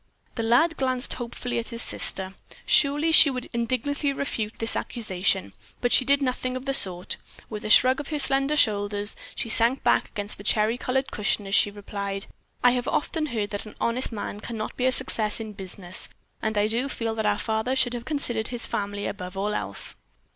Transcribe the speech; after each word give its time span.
The 0.33 0.41
lad 0.41 0.77
glanced 0.77 1.13
hopefully 1.13 1.59
at 1.59 1.67
his 1.67 1.83
sister. 1.83 2.33
Surely 2.65 3.11
she 3.11 3.29
would 3.29 3.47
indignantly 3.53 4.11
refute 4.11 4.57
this 4.57 4.75
accusation, 4.75 5.53
but 5.79 5.93
she 5.93 6.03
did 6.03 6.23
nothing 6.23 6.55
of 6.57 6.65
the 6.65 6.73
sort. 6.73 7.17
With 7.51 7.63
a 7.65 7.69
shrug 7.69 7.99
of 7.99 8.07
her 8.07 8.17
slender 8.17 8.57
shoulders, 8.57 9.15
she 9.35 9.47
sank 9.47 9.83
back 9.83 10.09
against 10.09 10.39
the 10.39 10.43
cherry 10.43 10.75
colored 10.79 11.11
cushion 11.11 11.45
as 11.45 11.53
she 11.53 11.69
replied, 11.69 12.25
"I 12.63 12.71
have 12.71 12.87
often 12.87 13.27
heard 13.27 13.51
that 13.51 13.67
an 13.67 13.75
honest 13.79 14.11
man 14.11 14.39
can 14.39 14.57
not 14.57 14.75
be 14.75 14.87
a 14.87 14.91
success 14.91 15.39
in 15.39 15.53
business, 15.53 16.09
and 16.41 16.57
I 16.57 16.65
do 16.65 16.89
feel 16.89 17.13
that 17.13 17.27
our 17.27 17.37
father 17.37 17.75
should 17.75 17.93
have 17.93 18.03
considered 18.05 18.47
his 18.47 18.65
family 18.65 19.05
above 19.05 19.37
all 19.37 19.53
else." 19.53 19.97